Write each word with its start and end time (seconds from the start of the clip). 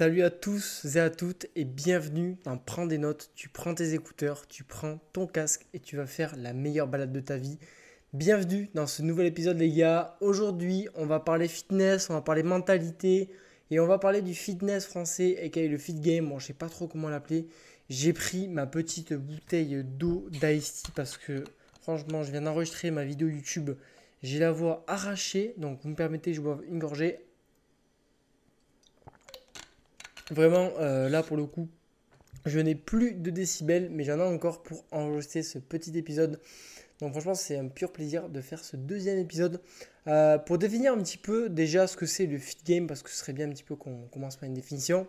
Salut 0.00 0.22
à 0.22 0.30
tous 0.30 0.86
et 0.96 0.98
à 0.98 1.10
toutes 1.10 1.44
et 1.56 1.66
bienvenue 1.66 2.38
dans 2.44 2.56
Prends 2.56 2.86
des 2.86 2.96
notes. 2.96 3.30
Tu 3.34 3.50
prends 3.50 3.74
tes 3.74 3.92
écouteurs, 3.92 4.48
tu 4.48 4.64
prends 4.64 4.98
ton 5.12 5.26
casque 5.26 5.66
et 5.74 5.78
tu 5.78 5.96
vas 5.96 6.06
faire 6.06 6.34
la 6.38 6.54
meilleure 6.54 6.88
balade 6.88 7.12
de 7.12 7.20
ta 7.20 7.36
vie. 7.36 7.58
Bienvenue 8.14 8.70
dans 8.72 8.86
ce 8.86 9.02
nouvel 9.02 9.26
épisode 9.26 9.58
les 9.58 9.70
gars. 9.70 10.16
Aujourd'hui 10.22 10.88
on 10.94 11.04
va 11.04 11.20
parler 11.20 11.48
fitness, 11.48 12.08
on 12.08 12.14
va 12.14 12.22
parler 12.22 12.42
mentalité 12.42 13.28
et 13.70 13.78
on 13.78 13.86
va 13.86 13.98
parler 13.98 14.22
du 14.22 14.32
fitness 14.32 14.86
français 14.86 15.36
et 15.54 15.68
le 15.68 15.76
fit 15.76 15.92
game. 15.92 16.30
Bon 16.30 16.38
je 16.38 16.46
sais 16.46 16.54
pas 16.54 16.70
trop 16.70 16.88
comment 16.88 17.10
l'appeler. 17.10 17.46
J'ai 17.90 18.14
pris 18.14 18.48
ma 18.48 18.64
petite 18.64 19.12
bouteille 19.12 19.84
d'eau 19.84 20.28
d'Ice 20.30 20.84
parce 20.94 21.18
que 21.18 21.44
franchement 21.82 22.22
je 22.22 22.30
viens 22.30 22.40
d'enregistrer 22.40 22.90
ma 22.90 23.04
vidéo 23.04 23.28
YouTube. 23.28 23.72
J'ai 24.22 24.38
la 24.38 24.50
voix 24.50 24.82
arrachée 24.86 25.52
donc 25.58 25.78
vous 25.82 25.90
me 25.90 25.94
permettez 25.94 26.32
je 26.32 26.40
bois 26.40 26.58
une 26.70 26.78
gorgée 26.78 27.18
Vraiment, 30.30 30.70
euh, 30.78 31.08
là 31.08 31.22
pour 31.22 31.36
le 31.36 31.46
coup, 31.46 31.68
je 32.46 32.58
n'ai 32.60 32.74
plus 32.74 33.14
de 33.14 33.30
décibels, 33.30 33.88
mais 33.90 34.04
j'en 34.04 34.18
ai 34.18 34.22
encore 34.22 34.62
pour 34.62 34.84
enregistrer 34.92 35.42
ce 35.42 35.58
petit 35.58 35.96
épisode. 35.98 36.40
Donc 37.00 37.12
franchement, 37.12 37.34
c'est 37.34 37.56
un 37.56 37.68
pur 37.68 37.92
plaisir 37.92 38.28
de 38.28 38.40
faire 38.40 38.62
ce 38.64 38.76
deuxième 38.76 39.18
épisode. 39.18 39.60
Euh, 40.06 40.38
pour 40.38 40.58
définir 40.58 40.92
un 40.92 40.98
petit 40.98 41.18
peu 41.18 41.48
déjà 41.48 41.86
ce 41.86 41.96
que 41.96 42.06
c'est 42.06 42.26
le 42.26 42.38
fit 42.38 42.58
game, 42.64 42.86
parce 42.86 43.02
que 43.02 43.10
ce 43.10 43.16
serait 43.16 43.32
bien 43.32 43.46
un 43.46 43.50
petit 43.50 43.64
peu 43.64 43.76
qu'on 43.76 44.06
commence 44.08 44.36
par 44.36 44.48
une 44.48 44.54
définition. 44.54 45.06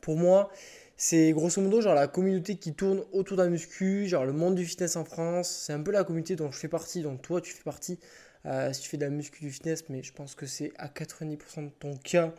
Pour 0.00 0.16
moi, 0.16 0.50
c'est 0.96 1.32
grosso 1.32 1.60
modo 1.60 1.80
genre 1.80 1.94
la 1.94 2.06
communauté 2.06 2.56
qui 2.56 2.74
tourne 2.74 3.02
autour 3.12 3.36
d'un 3.36 3.48
muscu, 3.48 4.06
genre 4.06 4.24
le 4.24 4.32
monde 4.32 4.54
du 4.54 4.64
fitness 4.64 4.96
en 4.96 5.04
France. 5.04 5.64
C'est 5.66 5.72
un 5.72 5.82
peu 5.82 5.90
la 5.90 6.04
communauté 6.04 6.36
dont 6.36 6.50
je 6.50 6.58
fais 6.58 6.68
partie, 6.68 7.02
dont 7.02 7.16
toi 7.16 7.40
tu 7.40 7.52
fais 7.52 7.64
partie. 7.64 7.98
Euh, 8.46 8.72
si 8.72 8.82
tu 8.82 8.88
fais 8.88 8.96
de 8.96 9.04
la 9.04 9.10
muscu 9.10 9.40
du 9.40 9.50
fitness, 9.50 9.84
mais 9.88 10.02
je 10.02 10.12
pense 10.12 10.34
que 10.34 10.46
c'est 10.46 10.72
à 10.78 10.88
90% 10.88 11.64
de 11.64 11.70
ton 11.80 11.96
cas 11.96 12.32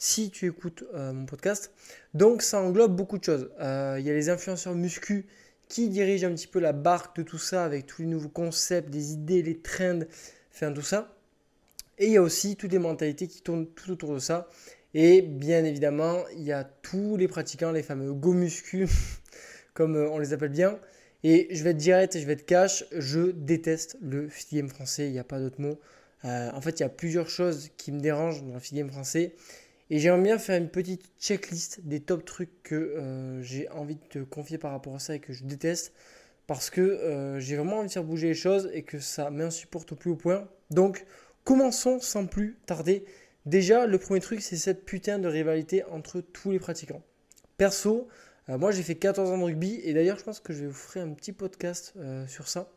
si 0.00 0.30
tu 0.30 0.46
écoutes 0.46 0.84
euh, 0.94 1.12
mon 1.12 1.26
podcast. 1.26 1.72
Donc 2.14 2.42
ça 2.42 2.60
englobe 2.60 2.96
beaucoup 2.96 3.18
de 3.18 3.24
choses. 3.24 3.50
Euh, 3.60 3.96
il 4.00 4.06
y 4.06 4.10
a 4.10 4.14
les 4.14 4.30
influenceurs 4.30 4.74
muscu 4.74 5.26
qui 5.68 5.88
dirigent 5.88 6.26
un 6.26 6.32
petit 6.32 6.48
peu 6.48 6.58
la 6.58 6.72
barque 6.72 7.14
de 7.16 7.22
tout 7.22 7.38
ça 7.38 7.64
avec 7.64 7.86
tous 7.86 8.02
les 8.02 8.08
nouveaux 8.08 8.30
concepts, 8.30 8.90
des 8.90 9.12
idées, 9.12 9.42
les 9.42 9.58
trends, 9.58 10.00
enfin 10.52 10.72
tout 10.72 10.82
ça. 10.82 11.14
Et 11.98 12.06
il 12.06 12.12
y 12.12 12.16
a 12.16 12.22
aussi 12.22 12.56
toutes 12.56 12.72
les 12.72 12.78
mentalités 12.78 13.28
qui 13.28 13.42
tournent 13.42 13.66
tout 13.66 13.92
autour 13.92 14.14
de 14.14 14.18
ça. 14.18 14.48
Et 14.94 15.20
bien 15.20 15.64
évidemment, 15.64 16.24
il 16.34 16.42
y 16.42 16.52
a 16.52 16.64
tous 16.64 17.18
les 17.18 17.28
pratiquants, 17.28 17.70
les 17.70 17.82
fameux 17.82 18.14
go 18.14 18.32
muscu, 18.32 18.88
comme 19.74 19.96
euh, 19.96 20.08
on 20.08 20.18
les 20.18 20.32
appelle 20.32 20.48
bien. 20.48 20.80
Et 21.24 21.48
je 21.50 21.62
vais 21.62 21.70
être 21.70 21.76
direct 21.76 22.18
je 22.18 22.24
vais 22.24 22.32
être 22.32 22.46
cash, 22.46 22.86
je 22.96 23.32
déteste 23.32 23.98
le 24.00 24.30
français, 24.30 25.08
il 25.08 25.12
n'y 25.12 25.18
a 25.18 25.24
pas 25.24 25.38
d'autre 25.38 25.60
mot. 25.60 25.78
en 26.24 26.60
fait, 26.62 26.80
il 26.80 26.82
y 26.82 26.86
a 26.86 26.88
plusieurs 26.88 27.28
choses 27.28 27.68
qui 27.76 27.92
me 27.92 28.00
dérangent 28.00 28.42
dans 28.42 28.54
le 28.54 28.88
français. 28.88 29.34
Et 29.90 29.98
j'aimerais 29.98 30.22
bien 30.22 30.38
faire 30.38 30.56
une 30.56 30.68
petite 30.68 31.02
checklist 31.18 31.80
des 31.82 31.98
top 31.98 32.24
trucs 32.24 32.62
que 32.62 32.76
euh, 32.76 33.42
j'ai 33.42 33.68
envie 33.70 33.96
de 33.96 34.04
te 34.08 34.18
confier 34.20 34.56
par 34.56 34.70
rapport 34.70 34.94
à 34.94 35.00
ça 35.00 35.16
et 35.16 35.18
que 35.18 35.32
je 35.32 35.42
déteste. 35.44 35.92
Parce 36.46 36.70
que 36.70 36.80
euh, 36.80 37.40
j'ai 37.40 37.56
vraiment 37.56 37.78
envie 37.78 37.88
de 37.88 37.92
faire 37.92 38.04
bouger 38.04 38.28
les 38.28 38.34
choses 38.34 38.70
et 38.72 38.82
que 38.82 39.00
ça 39.00 39.30
m'insupporte 39.30 39.90
au 39.92 39.96
plus 39.96 40.10
haut 40.10 40.16
point. 40.16 40.48
Donc, 40.70 41.04
commençons 41.42 41.98
sans 41.98 42.26
plus 42.26 42.56
tarder. 42.66 43.04
Déjà, 43.46 43.86
le 43.86 43.98
premier 43.98 44.20
truc, 44.20 44.42
c'est 44.42 44.56
cette 44.56 44.84
putain 44.84 45.18
de 45.18 45.26
rivalité 45.26 45.82
entre 45.84 46.20
tous 46.20 46.52
les 46.52 46.60
pratiquants. 46.60 47.02
Perso, 47.56 48.08
euh, 48.48 48.58
moi 48.58 48.70
j'ai 48.70 48.82
fait 48.84 48.94
14 48.94 49.30
ans 49.30 49.38
de 49.38 49.42
rugby 49.42 49.80
et 49.82 49.92
d'ailleurs, 49.92 50.18
je 50.18 50.24
pense 50.24 50.38
que 50.38 50.52
je 50.52 50.60
vais 50.60 50.68
vous 50.68 50.72
faire 50.72 51.04
un 51.04 51.14
petit 51.14 51.32
podcast 51.32 51.94
sur 52.28 52.46
ça. 52.46 52.70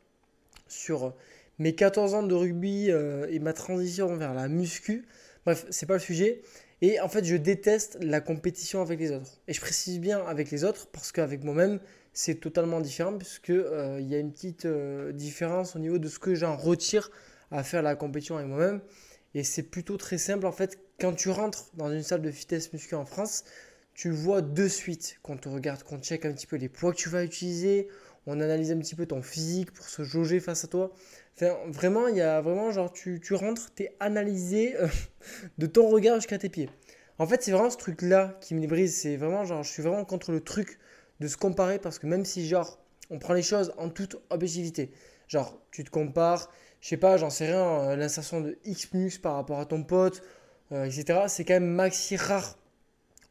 Sur 0.68 1.14
mes 1.60 1.76
14 1.76 2.16
ans 2.16 2.24
de 2.24 2.34
rugby 2.34 2.90
et 2.90 3.40
ma 3.40 3.54
transition 3.54 4.16
vers 4.16 4.34
la 4.34 4.48
muscu. 4.48 5.06
Bref, 5.46 5.66
c'est 5.70 5.86
pas 5.86 5.94
le 5.94 6.00
sujet. 6.00 6.42
Et 6.84 7.00
en 7.00 7.08
fait, 7.08 7.24
je 7.24 7.38
déteste 7.38 7.98
la 8.02 8.20
compétition 8.20 8.82
avec 8.82 9.00
les 9.00 9.14
autres. 9.14 9.40
Et 9.48 9.54
je 9.54 9.62
précise 9.62 10.02
bien 10.02 10.22
avec 10.26 10.52
les 10.52 10.66
autres 10.66 10.88
parce 10.92 11.14
qu'avec 11.14 11.42
moi-même, 11.42 11.80
c'est 12.12 12.42
totalement 12.42 12.82
différent 12.82 13.18
puisqu'il 13.18 13.54
euh, 13.54 14.02
il 14.02 14.10
y 14.10 14.16
a 14.16 14.20
une 14.20 14.34
petite 14.34 14.66
euh, 14.66 15.14
différence 15.14 15.78
au 15.78 15.80
niveau 15.80 15.98
de 15.98 16.10
ce 16.10 16.20
que 16.20 16.36
j'en 16.36 16.58
retire 16.58 17.10
à 17.52 17.64
faire 17.64 17.84
la 17.84 17.96
compétition 17.96 18.36
avec 18.36 18.50
moi-même. 18.50 18.82
Et 19.34 19.46
c'est 19.46 19.64
plutôt 19.64 19.96
très 19.96 20.18
simple 20.18 20.46
en 20.46 20.52
fait. 20.52 20.78
Quand 21.00 21.14
tu 21.14 21.30
rentres 21.30 21.70
dans 21.76 21.90
une 21.90 22.04
salle 22.04 22.22
de 22.22 22.32
fitness 22.32 22.74
muscu 22.74 22.96
en 22.96 23.06
France, 23.06 23.46
tu 23.94 24.10
vois 24.10 24.42
de 24.42 24.68
suite 24.68 25.20
quand 25.24 25.36
on 25.36 25.38
te 25.38 25.48
regarde, 25.48 25.84
qu'on 25.84 26.00
check 26.00 26.26
un 26.26 26.34
petit 26.34 26.48
peu 26.48 26.58
les 26.58 26.68
poids 26.68 26.92
que 26.92 26.98
tu 26.98 27.08
vas 27.08 27.24
utiliser, 27.24 27.88
on 28.26 28.42
analyse 28.42 28.74
un 28.74 28.78
petit 28.80 28.96
peu 28.96 29.06
ton 29.06 29.22
physique 29.22 29.72
pour 29.72 29.88
se 29.88 30.04
jauger 30.04 30.42
face 30.42 30.66
à 30.66 30.68
toi. 30.68 30.94
Enfin, 31.36 31.56
vraiment, 31.68 32.08
il 32.08 32.18
y 32.18 32.22
a 32.22 32.42
vraiment 32.42 32.72
genre, 32.72 32.92
tu, 32.92 33.20
tu 33.20 33.34
rentres, 33.34 33.74
tu 33.76 33.84
es 33.84 33.96
analysé 34.00 34.76
euh, 34.78 34.88
de 35.58 35.66
ton 35.66 35.90
regard 35.90 36.16
jusqu'à 36.16 36.38
tes 36.38 36.50
pieds. 36.50 36.70
En 37.18 37.28
fait, 37.28 37.44
c'est 37.44 37.52
vraiment 37.52 37.70
ce 37.70 37.78
truc-là 37.78 38.38
qui 38.42 38.56
me 38.56 38.66
brise. 38.68 38.96
C'est 38.96 39.18
vraiment 39.18 39.44
genre, 39.44 39.64
je 39.64 39.70
suis 39.70 39.84
vraiment 39.84 40.06
contre 40.06 40.32
le 40.32 40.42
truc 40.42 40.80
de 41.20 41.28
se 41.28 41.38
comparer 41.38 41.80
parce 41.80 42.00
que 42.00 42.08
même 42.08 42.26
si 42.26 42.48
genre, 42.48 42.80
on 43.10 43.20
prend 43.20 43.34
les 43.34 43.44
choses 43.44 43.74
en 43.78 43.90
toute 43.90 44.18
objectivité, 44.30 44.92
genre, 45.28 45.60
tu 45.72 45.84
te 45.84 45.90
compares, 45.90 46.52
je 46.82 46.90
sais 46.90 46.98
pas, 46.98 47.18
j'en 47.18 47.30
sais 47.30 47.48
rien, 47.48 47.64
euh, 47.64 47.96
l'insertion 47.96 48.42
de 48.42 48.58
X 48.66 48.90
par 49.20 49.36
rapport 49.36 49.60
à 49.60 49.66
ton 49.66 49.84
pote, 49.84 50.22
euh, 50.72 50.86
etc. 50.86 51.22
C'est 51.28 51.46
quand 51.46 51.54
même 51.54 51.68
maxi 51.68 52.16
rare 52.16 52.58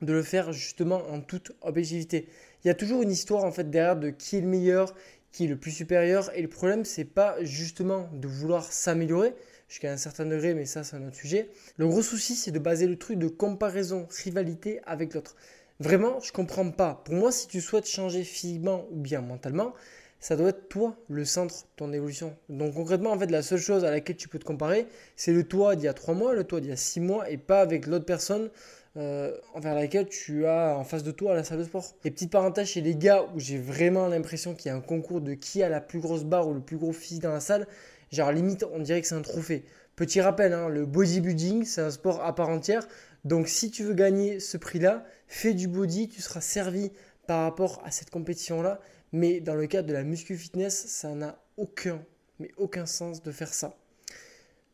de 0.01 0.13
le 0.13 0.23
faire 0.23 0.53
justement 0.53 1.03
en 1.11 1.21
toute 1.21 1.53
objectivité. 1.61 2.29
Il 2.65 2.69
y 2.69 2.71
a 2.71 2.75
toujours 2.75 3.03
une 3.03 3.11
histoire 3.11 3.45
en 3.45 3.53
fait 3.53 3.71
derrière 3.71 3.97
de 3.97 4.11
qui 4.11 4.37
est 4.37 4.41
le 4.41 4.47
meilleur, 4.49 4.95
qui 5.33 5.47
est 5.47 5.49
le 5.49 5.57
plus 5.57 5.71
supérieur. 5.71 6.31
Et 6.37 6.43
le 6.43 6.49
problème, 6.49 6.85
c'est 6.85 7.05
pas 7.05 7.37
justement 7.43 8.09
de 8.13 8.29
vouloir 8.29 8.73
s'améliorer 8.73 9.35
jusqu'à 9.69 9.91
un 9.91 9.97
certain 9.97 10.27
degré, 10.27 10.55
mais 10.55 10.67
ça, 10.67 10.85
c'est 10.85 10.97
un 10.97 11.07
autre 11.07 11.17
sujet. 11.17 11.51
Le 11.79 11.89
gros 11.89 12.03
souci, 12.03 12.37
c'est 12.37 12.51
de 12.51 12.59
baser 12.59 12.87
le 12.87 12.97
truc 12.97 13.19
de 13.19 13.29
comparaison, 13.29 14.07
rivalité 14.23 14.81
avec 14.85 15.15
l'autre. 15.15 15.35
Vraiment, 15.81 16.21
je 16.21 16.31
comprends 16.31 16.71
pas. 16.71 17.03
Pour 17.05 17.15
moi, 17.15 17.33
si 17.33 17.49
tu 17.49 17.61
souhaites 17.61 17.89
changer 17.89 18.23
physiquement 18.23 18.87
ou 18.91 19.01
bien 19.01 19.23
mentalement, 19.23 19.73
ça 20.21 20.37
doit 20.37 20.51
être 20.51 20.69
toi 20.69 20.97
le 21.09 21.25
centre 21.25 21.63
de 21.63 21.69
ton 21.77 21.93
évolution. 21.93 22.37
Donc 22.49 22.75
concrètement, 22.75 23.11
en 23.11 23.19
fait, 23.19 23.31
la 23.31 23.43
seule 23.43 23.59
chose 23.59 23.85
à 23.85 23.91
laquelle 23.91 24.17
tu 24.17 24.29
peux 24.29 24.39
te 24.39 24.45
comparer, 24.45 24.87
c'est 25.17 25.33
le 25.33 25.43
toi 25.43 25.75
d'il 25.75 25.87
y 25.87 25.89
a 25.89 25.95
3 25.95 26.15
mois, 26.15 26.35
le 26.35 26.45
toi 26.45 26.61
d'il 26.61 26.71
y 26.71 26.73
a 26.73 26.77
6 26.77 27.01
mois, 27.01 27.29
et 27.29 27.39
pas 27.39 27.61
avec 27.61 27.87
l'autre 27.87 28.05
personne 28.05 28.51
euh, 28.97 29.37
envers 29.55 29.75
laquelle 29.75 30.09
tu 30.09 30.47
as 30.47 30.77
en 30.77 30.85
face 30.85 31.03
de 31.03 31.11
toi 31.11 31.33
à 31.33 31.35
la 31.35 31.45
salle 31.45 31.59
de 31.59 31.65
sport. 31.65 31.95
Et 32.05 32.11
petite 32.11 32.31
parenthèse 32.31 32.69
chez 32.69 32.81
les 32.81 32.95
gars 32.95 33.25
où 33.35 33.41
j'ai 33.41 33.59
vraiment 33.59 34.07
l'impression 34.09 34.55
qu'il 34.55 34.71
y 34.71 34.71
a 34.71 34.77
un 34.77 34.81
concours 34.81 35.21
de 35.21 35.35
qui 35.35 35.63
a 35.63 35.69
la 35.69 35.81
plus 35.81 36.01
grosse 36.01 36.25
barre 36.25 36.49
ou 36.49 36.55
le 36.55 36.61
plus 36.61 36.77
gros 36.77 36.93
physique 36.93 37.23
dans 37.23 37.33
la 37.33 37.41
salle, 37.41 37.67
genre 38.11 38.33
limite 38.33 38.65
on 38.73 38.81
dirait 38.81 39.01
que 39.01 39.07
c'est 39.07 39.15
un 39.15 39.23
trophée. 39.23 39.65
Petit 39.97 40.21
rappel, 40.21 40.53
hein, 40.53 40.69
le 40.69 40.87
bodybuilding 40.87 41.65
c'est 41.65 41.81
un 41.81 41.91
sport 41.91 42.23
à 42.23 42.35
part 42.35 42.49
entière. 42.49 42.87
Donc 43.25 43.49
si 43.49 43.71
tu 43.71 43.85
veux 43.85 43.95
gagner 43.95 44.41
ce 44.41 44.57
prix-là, 44.57 45.05
fais 45.27 45.55
du 45.55 45.69
body, 45.69 46.09
tu 46.09 46.21
seras 46.21 46.41
servi 46.41 46.91
par 47.27 47.45
rapport 47.45 47.81
à 47.85 47.91
cette 47.91 48.11
compétition-là. 48.11 48.81
Mais 49.13 49.41
dans 49.41 49.55
le 49.55 49.67
cadre 49.67 49.89
de 49.89 49.93
la 49.93 50.05
muscu 50.05 50.37
fitness, 50.37 50.87
ça 50.87 51.15
n'a 51.15 51.39
aucun, 51.57 52.03
mais 52.39 52.51
aucun 52.57 52.87
sens 52.87 53.23
de 53.23 53.31
faire 53.31 53.53
ça. 53.53 53.77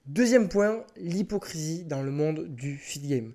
Deuxième 0.07 0.49
point, 0.49 0.85
l'hypocrisie 0.97 1.85
dans 1.85 2.03
le 2.03 2.11
monde 2.11 2.47
du 2.49 2.77
fit 2.77 3.01
game. 3.01 3.35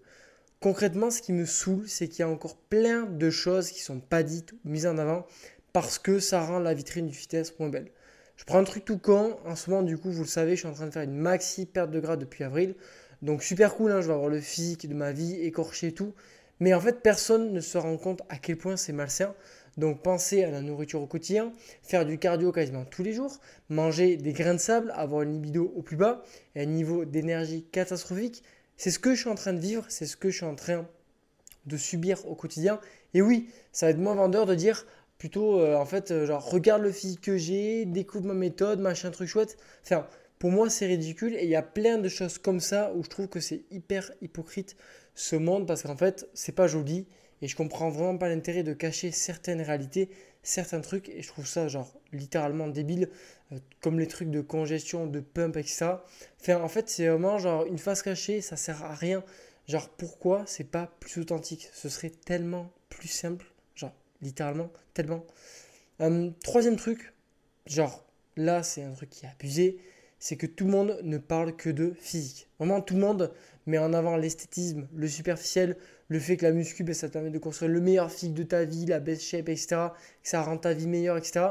Concrètement, 0.64 1.12
ce 1.12 1.22
qui 1.22 1.34
me 1.34 1.46
saoule, 1.46 1.90
c'est 1.90 2.08
qu'il 2.08 2.20
y 2.20 2.24
a 2.24 2.30
encore 2.30 2.56
plein 2.56 3.04
de 3.04 3.30
choses 3.30 3.70
qui 3.70 3.82
ne 3.82 3.84
sont 3.84 4.00
pas 4.00 4.24
dites 4.24 4.54
ou 4.54 4.70
mises 4.70 4.88
en 4.88 4.98
avant 4.98 5.26
parce 5.74 6.00
que 6.00 6.20
ça 6.20 6.40
rend 6.40 6.60
la 6.60 6.74
vitrine 6.74 7.06
du 7.06 7.14
fitness 7.14 7.60
moins 7.60 7.68
belle. 7.68 7.92
Je 8.38 8.46
prends 8.46 8.60
un 8.60 8.64
truc 8.64 8.86
tout 8.86 8.98
con. 8.98 9.36
En 9.46 9.58
ce 9.58 9.70
moment, 9.70 9.84
du 9.84 9.98
coup, 9.98 10.10
vous 10.10 10.22
le 10.22 10.28
savez, 10.30 10.52
je 10.52 10.60
suis 10.62 10.70
en 10.70 10.74
train 10.74 10.86
de 10.86 10.92
faire 10.92 11.04
une 11.04 11.18
maxi 11.18 11.66
perte 11.66 11.92
de 11.92 12.00
gras 12.00 12.16
depuis 12.16 12.46
avril. 12.46 12.76
Donc 13.22 13.44
super 13.44 13.76
cool, 13.76 13.92
hein, 13.92 14.00
je 14.00 14.08
vais 14.08 14.14
avoir 14.14 14.30
le 14.30 14.40
physique 14.40 14.88
de 14.88 14.94
ma 14.94 15.12
vie, 15.12 15.36
écorché 15.42 15.88
et 15.88 15.92
tout. 15.92 16.14
Mais 16.62 16.74
en 16.74 16.80
fait, 16.80 17.02
personne 17.02 17.52
ne 17.52 17.60
se 17.60 17.78
rend 17.78 17.98
compte 17.98 18.22
à 18.30 18.38
quel 18.38 18.56
point 18.56 18.78
c'est 18.78 18.94
malsain. 18.94 19.36
Donc 19.76 20.02
pensez 20.02 20.46
à 20.46 20.50
la 20.50 20.62
nourriture 20.62 21.02
au 21.02 21.08
quotidien, 21.08 21.52
faire 21.82 22.06
du 22.06 22.18
cardio 22.18 22.54
quasiment 22.54 22.86
tous 22.86 23.04
les 23.04 23.12
jours, 23.12 23.38
manger 23.68 24.16
des 24.16 24.32
grains 24.32 24.54
de 24.54 24.60
sable, 24.60 24.94
avoir 24.96 25.24
une 25.24 25.34
libido 25.34 25.74
au 25.76 25.82
plus 25.82 25.98
bas 25.98 26.24
et 26.56 26.62
un 26.62 26.68
niveau 26.68 27.04
d'énergie 27.04 27.66
catastrophique, 27.70 28.44
c'est 28.78 28.92
ce 28.92 29.00
que 29.00 29.16
je 29.16 29.22
suis 29.22 29.30
en 29.30 29.36
train 29.36 29.54
de 29.54 29.60
vivre, 29.60 29.86
c'est 29.90 30.06
ce 30.06 30.18
que 30.18 30.30
je 30.30 30.38
suis 30.38 30.46
en 30.46 30.56
train 30.56 30.88
de 31.66 31.78
subir 31.78 32.26
au 32.28 32.36
quotidien. 32.36 32.80
Et 33.14 33.22
oui, 33.22 33.50
ça 33.72 33.86
va 33.86 33.92
être 33.92 34.00
moins 34.00 34.16
vendeur 34.16 34.46
de 34.46 34.56
dire 34.56 34.86
plutôt, 35.18 35.60
euh, 35.60 35.76
en 35.76 35.86
fait, 35.86 36.12
euh, 36.12 36.26
genre, 36.26 36.50
regarde 36.50 36.82
le 36.82 36.92
physique 36.92 37.22
que 37.22 37.38
j'ai, 37.38 37.86
découvre 37.86 38.26
ma 38.26 38.34
méthode, 38.34 38.80
machin, 38.80 39.10
truc 39.12 39.30
chouette. 39.30 39.58
Enfin, 39.84 40.06
pour 40.40 40.52
moi, 40.52 40.70
c'est 40.70 40.86
ridicule. 40.86 41.36
Et 41.36 41.46
il 41.46 41.50
y 41.50 41.56
a 41.56 41.62
plein 41.62 41.98
de 41.98 42.10
choses 42.10 42.38
comme 42.38 42.60
ça 42.60 42.92
où 42.94 43.04
je 43.04 43.10
trouve 43.10 43.28
que 43.28 43.40
c'est 43.40 43.64
hyper 43.72 44.12
hypocrite 44.22 44.76
ce 45.16 45.36
monde 45.36 45.66
parce 45.66 45.84
qu'en 45.84 45.96
fait, 45.96 46.28
c'est 46.34 46.52
pas 46.52 46.68
joli. 46.68 47.08
Et 47.42 47.48
je 47.48 47.56
comprends 47.56 47.90
vraiment 47.90 48.18
pas 48.18 48.30
l'intérêt 48.30 48.64
de 48.64 48.74
cacher 48.74 49.12
certaines 49.12 49.62
réalités, 49.62 50.10
certains 50.44 50.82
trucs. 50.82 51.10
Et 51.10 51.22
je 51.22 51.28
trouve 51.28 51.48
ça, 51.48 51.68
genre, 51.68 51.92
littéralement 52.12 52.68
débile. 52.68 53.10
Euh, 53.52 53.60
comme 53.82 54.00
les 54.00 54.08
trucs 54.08 54.30
de 54.30 54.42
congestion, 54.42 55.08
de 55.08 55.20
pump, 55.20 55.58
etc. 55.58 55.96
Enfin, 56.40 56.62
en 56.62 56.68
fait, 56.68 56.90
c'est 56.90 57.08
vraiment 57.08 57.38
genre 57.38 57.66
une 57.66 57.78
face 57.78 58.02
cachée, 58.02 58.42
ça 58.42 58.56
sert 58.56 58.84
à 58.84 58.94
rien. 58.94 59.24
Genre, 59.68 59.90
pourquoi 59.90 60.44
c'est 60.46 60.66
pas 60.66 60.88
plus 61.00 61.22
authentique? 61.22 61.70
Ce 61.74 61.90
serait 61.90 62.10
tellement 62.10 62.72
plus 62.90 63.08
simple. 63.08 63.46
Genre, 63.76 63.94
littéralement, 64.22 64.72
tellement. 64.94 65.26
Euh, 66.02 66.32
troisième 66.44 66.76
truc, 66.76 67.14
genre, 67.66 68.06
là, 68.36 68.64
c'est 68.64 68.84
un 68.84 68.94
truc 68.94 69.10
qui 69.10 69.26
est 69.26 69.30
abusé. 69.30 69.80
C'est 70.24 70.38
que 70.38 70.48
tout 70.48 70.64
le 70.64 70.72
monde 70.72 71.02
ne 71.04 71.18
parle 71.18 71.54
que 71.54 71.70
de 71.70 71.94
physique. 72.00 72.48
Vraiment, 72.58 72.80
tout 72.80 72.94
le 72.94 73.02
monde 73.02 73.34
met 73.66 73.78
en 73.78 73.92
avant 73.92 74.16
l'esthétisme, 74.16 74.88
le 74.96 75.10
superficiel, 75.10 75.76
le 76.08 76.18
fait 76.18 76.38
que 76.38 76.46
la 76.46 76.54
muscu, 76.54 76.86
ben, 76.86 76.96
ça 76.96 77.10
te 77.10 77.14
permet 77.14 77.30
de 77.30 77.38
construire 77.40 77.70
le 77.70 77.82
meilleur 77.82 78.10
physique 78.10 78.34
de 78.34 78.44
ta 78.44 78.64
vie, 78.64 78.86
la 78.86 79.02
best 79.02 79.22
shape, 79.22 79.50
etc. 79.50 79.68
Que 80.24 80.30
ça 80.30 80.42
rend 80.42 80.58
ta 80.58 80.72
vie 80.72 80.88
meilleure, 80.88 81.18
etc. 81.18 81.48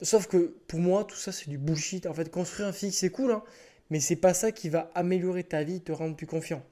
Sauf 0.00 0.28
que 0.28 0.54
pour 0.68 0.78
moi, 0.78 1.02
tout 1.02 1.16
ça, 1.16 1.32
c'est 1.32 1.48
du 1.50 1.58
bullshit. 1.58 2.06
En 2.06 2.14
fait, 2.14 2.30
construire 2.30 2.68
un 2.68 2.72
physique, 2.72 2.94
c'est 2.94 3.10
cool, 3.10 3.32
hein, 3.32 3.42
mais 3.90 3.98
c'est 3.98 4.14
pas 4.14 4.32
ça 4.32 4.52
qui 4.52 4.68
va 4.68 4.92
améliorer 4.94 5.42
ta 5.42 5.64
vie, 5.64 5.80
te 5.80 5.90
rendre 5.90 6.14
plus 6.14 6.28
confiant. 6.28 6.62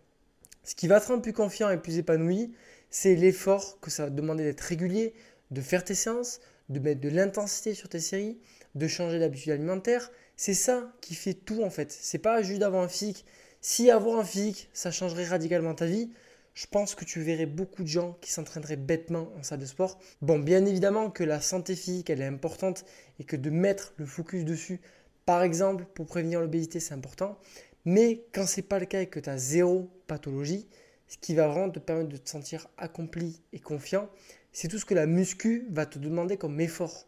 Ce 0.63 0.77
qui 0.77 0.87
va 0.87 1.01
te 1.01 1.09
rendre 1.09 1.23
plus 1.23 1.33
confiant 1.33 1.71
et 1.71 1.77
plus 1.77 1.99
épanoui, 1.99 2.53
c'est 2.89 3.17
l'effort 3.17 3.81
que 3.81 3.91
ça 3.91 4.05
va 4.05 4.11
te 4.11 4.15
demander 4.15 4.45
d'être 4.45 4.61
régulier, 4.61 5.13
de 5.51 5.61
faire 5.61 5.83
tes 5.83 5.97
séances, 5.97 6.39
de 6.69 6.79
mettre 6.79 7.01
de 7.01 7.09
l'intensité 7.09 7.75
sur 7.75 7.89
tes 7.89 7.99
séries, 7.99 8.39
de 8.77 8.87
changer 8.87 9.19
d'habitude 9.19 9.51
alimentaire. 9.51 10.13
C'est 10.37 10.55
ça 10.55 10.93
qui 11.01 11.15
fait 11.15 11.35
tout 11.35 11.63
en 11.63 11.71
fait. 11.71 11.91
C'est 11.91 12.19
pas 12.19 12.43
juste 12.43 12.61
d'avoir 12.61 12.83
un 12.83 12.89
physique. 12.89 13.25
Si 13.61 13.91
avoir 13.91 14.19
un 14.19 14.25
physique, 14.25 14.69
ça 14.73 14.91
changerait 14.91 15.25
radicalement 15.25 15.75
ta 15.75 15.87
vie, 15.87 16.11
je 16.55 16.67
pense 16.67 16.95
que 16.95 17.05
tu 17.05 17.21
verrais 17.21 17.47
beaucoup 17.47 17.83
de 17.83 17.89
gens 17.89 18.17
qui 18.21 18.31
s'entraîneraient 18.31 18.77
bêtement 18.77 19.29
en 19.39 19.43
salle 19.43 19.59
de 19.59 19.67
sport. 19.67 19.99
Bon, 20.23 20.39
bien 20.39 20.65
évidemment 20.65 21.11
que 21.11 21.25
la 21.25 21.41
santé 21.41 21.75
physique, 21.75 22.09
elle 22.09 22.23
est 22.23 22.27
importante 22.27 22.85
et 23.19 23.25
que 23.25 23.37
de 23.37 23.51
mettre 23.51 23.93
le 23.97 24.07
focus 24.07 24.45
dessus, 24.45 24.81
par 25.27 25.43
exemple, 25.43 25.85
pour 25.95 26.07
prévenir 26.07 26.41
l'obésité, 26.41 26.81
c'est 26.81 26.95
important. 26.95 27.39
Mais 27.85 28.25
quand 28.33 28.47
c'est 28.47 28.63
pas 28.63 28.79
le 28.79 28.87
cas 28.87 29.03
et 29.03 29.07
que 29.07 29.21
tu 29.21 29.29
as 29.29 29.39
zéro 29.39 29.91
pathologie, 30.07 30.67
ce 31.09 31.19
qui 31.19 31.35
va 31.35 31.49
vraiment 31.49 31.71
te 31.71 31.79
permettre 31.79 32.09
de 32.09 32.17
te 32.17 32.29
sentir 32.29 32.69
accompli 32.79 33.43
et 33.53 33.59
confiant, 33.59 34.09
c'est 34.53 34.69
tout 34.69 34.79
ce 34.79 34.85
que 34.85 34.95
la 34.95 35.07
muscu 35.07 35.67
va 35.71 35.87
te 35.87 35.99
demander 35.99 36.37
comme 36.37 36.61
effort. 36.61 37.07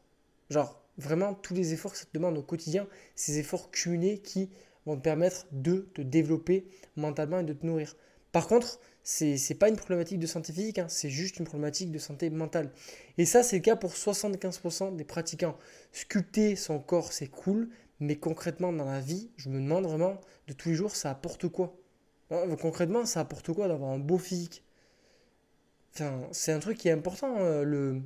Genre, 0.51 0.83
vraiment, 0.99 1.35
tous 1.35 1.55
les 1.55 1.73
efforts 1.73 1.93
que 1.93 1.99
ça 1.99 2.05
te 2.05 2.13
demande 2.13 2.37
au 2.37 2.43
quotidien, 2.43 2.87
ces 3.15 3.39
efforts 3.39 3.71
cumulés 3.71 4.19
qui 4.19 4.51
vont 4.87 4.97
te 4.97 5.03
permettre 5.03 5.47
de 5.53 5.89
te 5.95 6.03
développer 6.03 6.67
mentalement 6.97 7.41
et 7.41 7.45
de 7.45 7.53
te 7.53 7.65
nourrir. 7.65 7.97
Par 8.33 8.47
contre, 8.47 8.81
ce 9.05 9.25
n'est 9.25 9.59
pas 9.59 9.69
une 9.69 9.77
problématique 9.77 10.19
de 10.19 10.27
santé 10.27 10.53
physique, 10.53 10.79
hein, 10.79 10.87
c'est 10.89 11.09
juste 11.09 11.39
une 11.39 11.47
problématique 11.47 11.91
de 11.91 11.99
santé 11.99 12.29
mentale. 12.31 12.71
Et 13.17 13.25
ça, 13.25 13.43
c'est 13.43 13.57
le 13.57 13.63
cas 13.63 13.77
pour 13.77 13.93
75% 13.93 14.97
des 14.97 15.05
pratiquants. 15.05 15.57
Sculpter 15.93 16.57
son 16.57 16.79
corps, 16.79 17.13
c'est 17.13 17.29
cool, 17.29 17.71
mais 18.01 18.17
concrètement, 18.17 18.73
dans 18.73 18.85
la 18.85 19.01
vie, 19.01 19.31
je 19.37 19.49
me 19.49 19.61
demande 19.61 19.85
vraiment, 19.85 20.21
de 20.47 20.53
tous 20.53 20.69
les 20.71 20.75
jours, 20.75 20.95
ça 20.95 21.11
apporte 21.11 21.49
quoi? 21.49 21.75
Hein, 22.31 22.57
Concrètement, 22.61 23.07
ça 23.07 23.21
apporte 23.21 23.53
quoi 23.53 23.69
d'avoir 23.69 23.91
un 23.93 23.99
beau 23.99 24.19
physique? 24.19 24.63
Enfin, 25.95 26.21
C'est 26.33 26.53
un 26.53 26.61
truc 26.61 26.79
qui 26.79 26.89
est 26.89 26.93
important, 26.93 27.37
euh, 27.39 27.63
le 27.65 28.03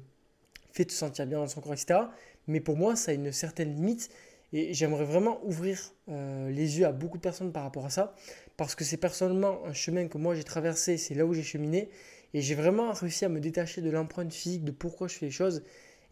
fait 0.72 0.84
de 0.84 0.90
se 0.90 0.96
sentir 0.98 1.26
bien 1.26 1.38
dans 1.38 1.48
son 1.48 1.60
corps, 1.60 1.74
etc. 1.74 2.00
Mais 2.46 2.60
pour 2.60 2.76
moi, 2.76 2.96
ça 2.96 3.12
a 3.12 3.14
une 3.14 3.32
certaine 3.32 3.74
limite. 3.74 4.10
Et 4.54 4.74
j'aimerais 4.74 5.06
vraiment 5.06 5.40
ouvrir 5.46 5.94
euh, 6.10 6.50
les 6.50 6.78
yeux 6.78 6.84
à 6.84 6.92
beaucoup 6.92 7.16
de 7.16 7.22
personnes 7.22 7.52
par 7.52 7.62
rapport 7.62 7.86
à 7.86 7.90
ça 7.90 8.14
parce 8.56 8.74
que 8.74 8.84
c'est 8.84 8.96
personnellement 8.96 9.64
un 9.66 9.72
chemin 9.72 10.08
que 10.08 10.18
moi 10.18 10.34
j'ai 10.34 10.44
traversé, 10.44 10.96
c'est 10.96 11.14
là 11.14 11.26
où 11.26 11.34
j'ai 11.34 11.42
cheminé, 11.42 11.88
et 12.34 12.40
j'ai 12.40 12.54
vraiment 12.54 12.92
réussi 12.92 13.24
à 13.24 13.28
me 13.28 13.40
détacher 13.40 13.80
de 13.80 13.90
l'empreinte 13.90 14.32
physique, 14.32 14.64
de 14.64 14.70
pourquoi 14.70 15.08
je 15.08 15.14
fais 15.14 15.26
les 15.26 15.32
choses. 15.32 15.62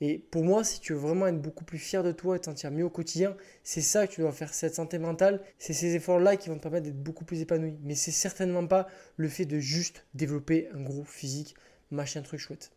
Et 0.03 0.19
pour 0.19 0.44
moi, 0.44 0.65
si 0.65 0.81
tu 0.81 0.94
veux 0.94 0.99
vraiment 0.99 1.27
être 1.27 1.41
beaucoup 1.41 1.65
plus 1.65 1.79
fier 1.79 2.03
de 2.03 2.12
toi 2.12 2.37
et 2.37 2.41
te 2.41 2.47
sentir 2.47 2.71
mieux 2.71 2.85
au 2.85 2.91
quotidien, 2.91 3.37
c'est 3.62 3.82
ça 3.82 4.06
que 4.06 4.15
tu 4.15 4.23
dois 4.23 4.32
faire, 4.32 4.55
cette 4.55 4.75
santé 4.75 4.99
mentale, 4.99 5.43
c'est 5.59 5.75
ces 5.75 5.94
efforts-là 5.94 6.37
qui 6.37 6.49
vont 6.49 6.56
te 6.56 6.62
permettre 6.62 6.87
d'être 6.87 7.03
beaucoup 7.03 7.25
plus 7.25 7.41
épanoui. 7.43 7.77
Mais 7.82 7.94
c'est 7.94 8.11
certainement 8.11 8.67
pas 8.67 8.87
le 9.17 9.29
fait 9.29 9.44
de 9.44 9.59
juste 9.59 10.06
développer 10.15 10.69
un 10.75 10.81
gros 10.81 11.05
physique, 11.05 11.55
machin 11.91 12.23
truc 12.23 12.41
chouette. 12.41 12.73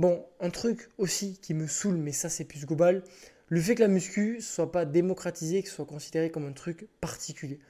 Bon, 0.00 0.24
un 0.40 0.48
truc 0.48 0.88
aussi 0.96 1.38
qui 1.42 1.52
me 1.52 1.66
saoule, 1.66 1.98
mais 1.98 2.12
ça 2.12 2.30
c'est 2.30 2.46
plus 2.46 2.64
global, 2.64 3.02
le 3.48 3.60
fait 3.60 3.74
que 3.74 3.82
la 3.82 3.88
muscu 3.88 4.40
soit 4.40 4.72
pas 4.72 4.86
démocratisée, 4.86 5.62
que 5.62 5.68
ce 5.68 5.74
soit 5.74 5.84
considéré 5.84 6.30
comme 6.30 6.46
un 6.46 6.54
truc 6.54 6.88
particulier. 7.02 7.60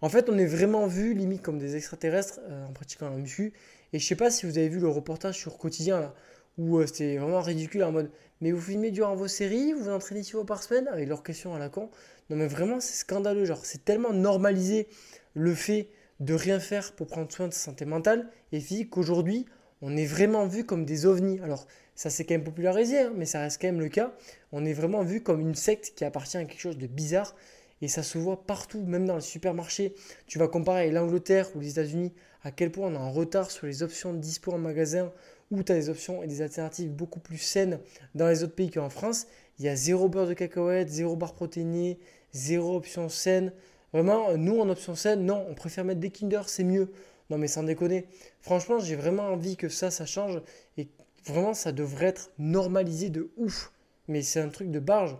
En 0.00 0.08
fait, 0.08 0.28
on 0.28 0.36
est 0.36 0.46
vraiment 0.46 0.88
vu 0.88 1.14
limite 1.14 1.42
comme 1.42 1.60
des 1.60 1.76
extraterrestres 1.76 2.40
euh, 2.42 2.66
en 2.66 2.72
pratiquant 2.72 3.08
la 3.08 3.14
muscu. 3.14 3.52
Et 3.92 4.00
je 4.00 4.04
sais 4.04 4.16
pas 4.16 4.32
si 4.32 4.46
vous 4.46 4.58
avez 4.58 4.68
vu 4.68 4.80
le 4.80 4.88
reportage 4.88 5.38
sur 5.38 5.58
Quotidien 5.58 6.00
là, 6.00 6.14
où 6.58 6.78
euh, 6.78 6.88
c'était 6.88 7.18
vraiment 7.18 7.40
ridicule 7.40 7.84
en 7.84 7.92
mode 7.92 8.10
Mais 8.40 8.50
vous 8.50 8.60
filmez 8.60 8.90
durant 8.90 9.14
vos 9.14 9.28
séries, 9.28 9.72
vous 9.72 9.84
vous 9.84 9.90
entraînez 9.90 10.24
six 10.24 10.32
fois 10.32 10.44
par 10.44 10.64
semaine 10.64 10.88
avec 10.88 11.08
leurs 11.08 11.22
questions 11.22 11.54
à 11.54 11.60
la 11.60 11.68
con. 11.68 11.88
Non, 12.30 12.36
mais 12.36 12.48
vraiment, 12.48 12.80
c'est 12.80 12.96
scandaleux. 12.96 13.44
Genre, 13.44 13.64
c'est 13.64 13.84
tellement 13.84 14.12
normalisé 14.12 14.88
le 15.34 15.54
fait 15.54 15.90
de 16.18 16.34
rien 16.34 16.58
faire 16.58 16.94
pour 16.94 17.06
prendre 17.06 17.30
soin 17.30 17.46
de 17.46 17.52
sa 17.52 17.60
santé 17.60 17.84
mentale 17.84 18.28
et 18.50 18.58
physique 18.58 18.90
qu'aujourd'hui, 18.90 19.46
on 19.86 19.96
est 19.96 20.04
vraiment 20.04 20.46
vu 20.48 20.64
comme 20.64 20.84
des 20.84 21.06
ovnis. 21.06 21.38
Alors, 21.44 21.68
ça 21.94 22.10
s'est 22.10 22.24
quand 22.24 22.34
même 22.34 22.42
popularisé, 22.42 22.98
hein, 22.98 23.12
mais 23.14 23.24
ça 23.24 23.38
reste 23.38 23.60
quand 23.60 23.68
même 23.68 23.78
le 23.78 23.88
cas. 23.88 24.12
On 24.50 24.64
est 24.64 24.72
vraiment 24.72 25.04
vu 25.04 25.22
comme 25.22 25.40
une 25.40 25.54
secte 25.54 25.92
qui 25.94 26.04
appartient 26.04 26.36
à 26.36 26.44
quelque 26.44 26.60
chose 26.60 26.76
de 26.76 26.88
bizarre 26.88 27.36
et 27.82 27.86
ça 27.86 28.02
se 28.02 28.18
voit 28.18 28.44
partout, 28.44 28.82
même 28.82 29.06
dans 29.06 29.14
les 29.14 29.20
supermarchés. 29.20 29.94
Tu 30.26 30.40
vas 30.40 30.48
comparer 30.48 30.90
l'Angleterre 30.90 31.48
ou 31.54 31.60
les 31.60 31.70
États-Unis, 31.70 32.12
à 32.42 32.50
quel 32.50 32.72
point 32.72 32.88
on 32.88 32.94
est 32.94 32.98
en 32.98 33.12
retard 33.12 33.52
sur 33.52 33.68
les 33.68 33.84
options 33.84 34.12
de 34.12 34.18
dispo 34.18 34.50
en 34.50 34.58
magasin, 34.58 35.12
où 35.52 35.62
tu 35.62 35.70
as 35.70 35.76
des 35.76 35.88
options 35.88 36.20
et 36.24 36.26
des 36.26 36.42
alternatives 36.42 36.90
beaucoup 36.90 37.20
plus 37.20 37.38
saines 37.38 37.78
dans 38.16 38.26
les 38.26 38.42
autres 38.42 38.56
pays 38.56 38.72
qu'en 38.72 38.90
France. 38.90 39.28
Il 39.60 39.66
y 39.66 39.68
a 39.68 39.76
zéro 39.76 40.08
beurre 40.08 40.26
de 40.26 40.34
cacahuète, 40.34 40.88
zéro 40.88 41.14
barre 41.14 41.34
protéinée, 41.34 42.00
zéro 42.32 42.74
option 42.74 43.08
saine. 43.08 43.52
Vraiment, 43.92 44.36
nous 44.36 44.58
en 44.58 44.68
option 44.68 44.96
saine, 44.96 45.24
non, 45.24 45.46
on 45.48 45.54
préfère 45.54 45.84
mettre 45.84 46.00
des 46.00 46.10
Kinder, 46.10 46.48
c'est 46.48 46.64
mieux. 46.64 46.90
Non 47.30 47.38
mais 47.38 47.48
sans 47.48 47.62
déconner. 47.62 48.06
Franchement, 48.40 48.78
j'ai 48.78 48.96
vraiment 48.96 49.24
envie 49.24 49.56
que 49.56 49.68
ça, 49.68 49.90
ça 49.90 50.06
change. 50.06 50.40
Et 50.76 50.88
vraiment, 51.24 51.54
ça 51.54 51.72
devrait 51.72 52.06
être 52.06 52.30
normalisé 52.38 53.10
de 53.10 53.30
ouf. 53.36 53.72
Mais 54.08 54.22
c'est 54.22 54.40
un 54.40 54.48
truc 54.48 54.70
de 54.70 54.78
barge. 54.78 55.16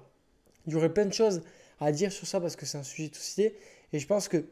Il 0.67 0.73
y 0.73 0.77
aurait 0.77 0.93
plein 0.93 1.07
de 1.07 1.13
choses 1.13 1.43
à 1.81 1.93
dire 1.93 2.13
sur 2.13 2.27
ça 2.27 2.41
parce 2.41 2.57
que 2.57 2.67
c'est 2.67 2.79
un 2.79 2.83
sujet 2.83 3.09
tout 3.09 3.21
cité. 3.21 3.57
Et 3.93 3.99
je 3.99 4.07
pense 4.07 4.29
que 4.29 4.47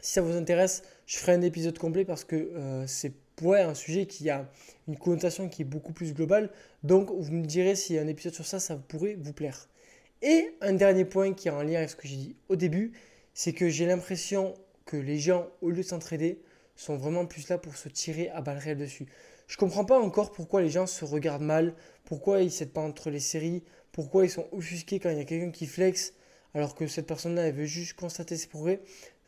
si 0.00 0.12
ça 0.12 0.20
vous 0.20 0.36
intéresse, 0.36 0.82
je 1.06 1.18
ferai 1.18 1.32
un 1.32 1.42
épisode 1.42 1.78
complet 1.78 2.04
parce 2.04 2.24
que 2.24 2.36
euh, 2.36 2.86
c'est 2.86 3.12
ouais, 3.42 3.60
un 3.60 3.74
sujet 3.74 4.06
qui 4.06 4.30
a 4.30 4.48
une 4.88 4.96
connotation 4.96 5.48
qui 5.48 5.62
est 5.62 5.66
beaucoup 5.66 5.92
plus 5.92 6.14
globale. 6.14 6.50
Donc 6.82 7.10
vous 7.10 7.32
me 7.32 7.44
direz 7.44 7.74
si 7.74 7.98
un 7.98 8.06
épisode 8.06 8.34
sur 8.34 8.46
ça, 8.46 8.60
ça 8.60 8.76
pourrait 8.76 9.16
vous 9.18 9.32
plaire. 9.32 9.68
Et 10.22 10.54
un 10.60 10.72
dernier 10.72 11.04
point 11.04 11.34
qui 11.34 11.48
est 11.48 11.50
en 11.50 11.62
lien 11.62 11.78
avec 11.78 11.90
ce 11.90 11.96
que 11.96 12.08
j'ai 12.08 12.16
dit 12.16 12.36
au 12.48 12.56
début, 12.56 12.92
c'est 13.34 13.52
que 13.52 13.68
j'ai 13.68 13.86
l'impression 13.86 14.54
que 14.86 14.96
les 14.96 15.18
gens, 15.18 15.48
au 15.60 15.70
lieu 15.70 15.82
de 15.82 15.82
s'entraider, 15.82 16.40
sont 16.76 16.96
vraiment 16.96 17.26
plus 17.26 17.48
là 17.48 17.58
pour 17.58 17.76
se 17.76 17.88
tirer 17.88 18.28
à 18.30 18.40
balles 18.40 18.58
réelles 18.58 18.78
dessus. 18.78 19.06
Je 19.48 19.56
comprends 19.56 19.84
pas 19.84 19.98
encore 19.98 20.32
pourquoi 20.32 20.62
les 20.62 20.70
gens 20.70 20.86
se 20.86 21.04
regardent 21.04 21.42
mal, 21.42 21.74
pourquoi 22.04 22.42
ils 22.42 22.50
s'aident 22.50 22.72
pas 22.72 22.80
entre 22.80 23.10
les 23.10 23.20
séries, 23.20 23.62
pourquoi 23.92 24.24
ils 24.24 24.30
sont 24.30 24.46
offusqués 24.52 25.00
quand 25.00 25.10
il 25.10 25.18
y 25.18 25.20
a 25.20 25.24
quelqu'un 25.24 25.50
qui 25.50 25.66
flex 25.66 26.12
alors 26.56 26.74
que 26.74 26.86
cette 26.86 27.06
personne-là, 27.06 27.42
elle 27.42 27.54
veut 27.54 27.66
juste 27.66 27.92
constater 27.92 28.36
ses 28.36 28.46
progrès. 28.46 28.80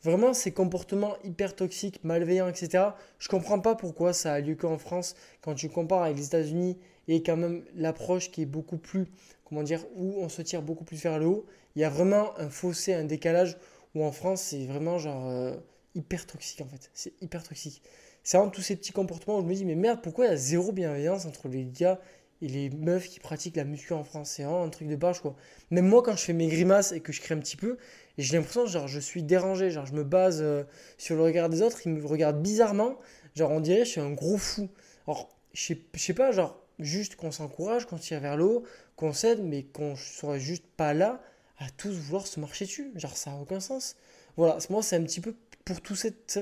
Vraiment, 0.02 0.32
ces 0.32 0.52
comportements 0.52 1.14
hyper 1.25 1.54
toxiques, 1.54 2.02
malveillants, 2.02 2.49
etc., 2.49 2.84
je 3.18 3.28
comprends 3.28 3.61
pas 3.61 3.75
pourquoi 3.75 4.14
ça 4.14 4.32
a 4.32 4.40
lieu 4.40 4.54
qu'en 4.54 4.78
France, 4.78 5.14
quand 5.42 5.54
tu 5.54 5.68
compares 5.68 6.04
avec 6.04 6.16
les 6.16 6.26
États-Unis 6.26 6.78
et 7.06 7.23
quand 7.23 7.37
même 7.37 7.64
l'approche 7.75 8.30
qui 8.30 8.42
est 8.42 8.46
beaucoup 8.46 8.78
plus, 8.78 9.08
comment 9.44 9.62
dire, 9.62 9.84
où 9.94 10.14
on 10.23 10.30
se 10.30 10.40
tire 10.40 10.62
beaucoup 10.62 10.84
plus 10.84 11.02
vers 11.02 11.18
le 11.18 11.26
haut. 11.26 11.46
Il 11.76 11.82
y 11.82 11.84
a 11.84 11.90
vraiment 11.90 12.38
un 12.38 12.49
fossé, 12.49 12.94
un 12.94 13.04
décalage 13.04 13.58
où 13.94 14.04
en 14.04 14.12
France, 14.12 14.40
c'est 14.42 14.64
vraiment 14.64 14.99
genre 14.99 15.28
euh, 15.28 15.56
hyper 15.95 16.26
toxique 16.26 16.61
en 16.61 16.68
fait. 16.68 16.90
C'est 16.95 17.12
hyper 17.21 17.42
toxique. 17.42 17.83
C'est 18.23 18.37
vraiment 18.37 18.50
tous 18.50 18.62
ces 18.62 18.76
petits 18.76 18.92
comportements 18.92 19.38
où 19.38 19.42
je 19.42 19.47
me 19.47 19.54
dis, 19.54 19.64
mais 19.64 19.75
merde, 19.75 20.00
pourquoi 20.02 20.26
il 20.26 20.28
y 20.28 20.33
a 20.33 20.37
zéro 20.37 20.73
bienveillance 20.73 21.25
entre 21.25 21.49
les 21.49 21.64
gars 21.64 21.99
et 22.42 22.49
les 22.49 22.71
meufs 22.71 23.09
qui 23.09 23.21
pratiquent 23.21 23.57
la 23.57 23.64
muscu 23.64 23.92
en 23.95 24.04
France? 24.04 24.33
C'est 24.33 24.42
vraiment 24.42 24.62
un 24.62 24.68
truc 24.68 24.88
de 24.88 24.97
barge, 24.97 25.21
quoi. 25.21 25.35
Même 25.71 25.87
moi, 25.87 26.02
quand 26.02 26.14
je 26.14 26.25
fais 26.25 26.33
mes 26.33 26.49
grimaces 26.49 26.92
et 26.92 27.00
que 27.00 27.12
je 27.12 27.21
crée 27.21 27.35
un 27.35 27.38
petit 27.38 27.57
peu, 27.57 27.78
j'ai 28.18 28.37
l'impression, 28.37 28.66
genre, 28.66 28.88
je 28.88 29.00
suis 29.00 29.23
dérangé. 29.23 29.71
Genre, 29.71 29.87
je 29.87 29.95
me 29.95 30.04
base 30.04 30.40
euh, 30.42 30.64
sur 30.99 31.16
le 31.16 31.23
regard 31.23 31.49
des 31.49 31.62
autres, 31.62 31.87
ils 31.87 31.92
me 31.92 32.04
regardent 32.04 32.42
bizarrement. 32.42 32.99
Genre, 33.35 33.50
on 33.50 33.61
dirait, 33.61 33.85
je 33.85 33.90
suis 33.90 34.00
un 34.00 34.12
gros 34.12 34.37
fou. 34.37 34.68
Alors, 35.07 35.30
je 35.54 35.75
sais 35.97 36.14
pas, 36.14 36.30
genre, 36.33 36.61
juste 36.78 37.16
qu'on 37.16 37.30
s'encourage, 37.30 37.87
qu'on 37.87 37.97
tire 37.99 38.21
vers 38.21 38.37
le 38.37 38.45
haut, 38.45 38.64
qu'on 38.97 39.12
s'aide, 39.12 39.42
mais 39.42 39.62
qu'on 39.62 39.97
soit 39.97 40.38
juste 40.38 40.66
pas 40.76 40.92
là 40.92 41.23
à 41.59 41.71
tous 41.71 41.92
vouloir 41.92 42.26
se 42.26 42.40
marcher 42.40 42.66
dessus. 42.66 42.92
Genre, 42.97 43.16
ça 43.16 43.30
n'a 43.30 43.37
aucun 43.38 43.61
sens. 43.61 43.97
Voilà, 44.37 44.59
moi, 44.71 44.83
c'est 44.83 44.97
un 44.97 45.02
petit 45.02 45.21
peu 45.21 45.35
pour 45.68 45.82
tout 45.82 45.94
cette. 45.94 46.40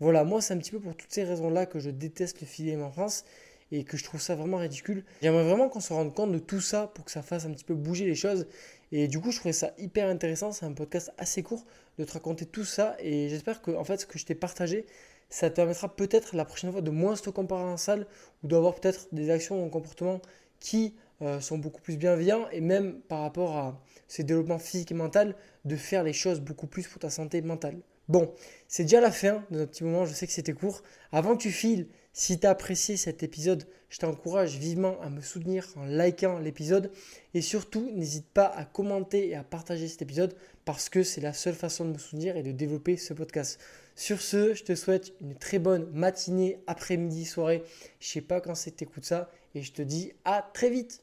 Voilà, 0.00 0.24
moi, 0.24 0.40
c'est 0.40 0.52
un 0.52 0.58
petit 0.58 0.72
peu 0.72 0.80
pour 0.80 0.96
toutes 0.96 1.12
ces 1.12 1.22
raisons-là 1.22 1.64
que 1.66 1.78
je 1.78 1.90
déteste 1.90 2.40
le 2.40 2.46
filet 2.46 2.76
en 2.76 2.90
France 2.90 3.24
et 3.70 3.84
que 3.84 3.96
je 3.96 4.02
trouve 4.02 4.20
ça 4.20 4.34
vraiment 4.34 4.56
ridicule. 4.56 5.04
J'aimerais 5.22 5.44
vraiment 5.44 5.68
qu'on 5.68 5.80
se 5.80 5.92
rende 5.92 6.12
compte 6.12 6.32
de 6.32 6.38
tout 6.40 6.60
ça 6.60 6.88
pour 6.88 7.04
que 7.04 7.12
ça 7.12 7.22
fasse 7.22 7.44
un 7.44 7.52
petit 7.52 7.64
peu 7.64 7.74
bouger 7.74 8.04
les 8.04 8.16
choses. 8.16 8.48
Et 8.90 9.06
du 9.06 9.20
coup, 9.20 9.30
je 9.30 9.38
trouvais 9.38 9.52
ça 9.52 9.72
hyper 9.78 10.08
intéressant. 10.08 10.50
C'est 10.50 10.66
un 10.66 10.72
podcast 10.72 11.12
assez 11.18 11.44
court 11.44 11.64
de 11.98 12.04
te 12.04 12.12
raconter 12.12 12.46
tout 12.46 12.64
ça. 12.64 12.96
Et 12.98 13.28
j'espère 13.28 13.62
que 13.62 13.70
en 13.70 13.84
fait, 13.84 13.98
ce 13.98 14.06
que 14.06 14.18
je 14.18 14.26
t'ai 14.26 14.34
partagé, 14.34 14.86
ça 15.30 15.50
te 15.50 15.54
permettra 15.56 15.94
peut-être 15.94 16.34
la 16.34 16.44
prochaine 16.44 16.72
fois 16.72 16.80
de 16.80 16.90
moins 16.90 17.14
se 17.14 17.30
comparer 17.30 17.62
en 17.62 17.76
salle 17.76 18.06
ou 18.42 18.48
d'avoir 18.48 18.74
peut-être 18.74 19.06
des 19.12 19.30
actions 19.30 19.64
ou 19.64 19.68
comportements 19.68 20.20
qui 20.58 20.96
euh, 21.22 21.40
sont 21.40 21.58
beaucoup 21.58 21.80
plus 21.80 21.96
bienveillants 21.96 22.48
et 22.50 22.60
même 22.60 23.00
par 23.02 23.20
rapport 23.20 23.56
à 23.56 23.80
ces 24.08 24.24
développements 24.24 24.58
physiques 24.58 24.90
et 24.90 24.94
mentaux, 24.94 25.32
de 25.64 25.76
faire 25.76 26.02
les 26.02 26.12
choses 26.12 26.40
beaucoup 26.40 26.66
plus 26.66 26.88
pour 26.88 26.98
ta 26.98 27.10
santé 27.10 27.40
mentale. 27.42 27.78
Bon, 28.08 28.32
c'est 28.68 28.84
déjà 28.84 29.02
la 29.02 29.12
fin 29.12 29.44
de 29.50 29.58
notre 29.58 29.72
petit 29.72 29.84
moment, 29.84 30.06
je 30.06 30.14
sais 30.14 30.26
que 30.26 30.32
c'était 30.32 30.54
court. 30.54 30.82
Avant 31.12 31.36
que 31.36 31.42
tu 31.42 31.50
files, 31.50 31.88
si 32.14 32.40
tu 32.40 32.46
as 32.46 32.50
apprécié 32.50 32.96
cet 32.96 33.22
épisode, 33.22 33.66
je 33.90 33.98
t'encourage 33.98 34.56
vivement 34.56 34.98
à 35.02 35.10
me 35.10 35.20
soutenir 35.20 35.66
en 35.76 35.84
likant 35.84 36.38
l'épisode. 36.38 36.90
Et 37.34 37.42
surtout, 37.42 37.90
n'hésite 37.94 38.26
pas 38.26 38.46
à 38.46 38.64
commenter 38.64 39.28
et 39.28 39.34
à 39.34 39.44
partager 39.44 39.88
cet 39.88 40.02
épisode 40.02 40.34
parce 40.64 40.88
que 40.88 41.02
c'est 41.02 41.20
la 41.20 41.34
seule 41.34 41.54
façon 41.54 41.84
de 41.84 41.92
me 41.92 41.98
soutenir 41.98 42.36
et 42.36 42.42
de 42.42 42.50
développer 42.50 42.96
ce 42.96 43.12
podcast. 43.12 43.60
Sur 43.94 44.22
ce, 44.22 44.54
je 44.54 44.64
te 44.64 44.74
souhaite 44.74 45.12
une 45.20 45.34
très 45.34 45.58
bonne 45.58 45.90
matinée, 45.92 46.60
après-midi, 46.66 47.26
soirée. 47.26 47.62
Je 48.00 48.08
sais 48.08 48.20
pas 48.22 48.40
quand 48.40 48.54
c'est 48.54 48.70
que 48.70 48.76
tu 48.76 48.84
écoutes 48.84 49.04
ça 49.04 49.30
et 49.54 49.62
je 49.62 49.72
te 49.72 49.82
dis 49.82 50.12
à 50.24 50.48
très 50.54 50.70
vite. 50.70 51.02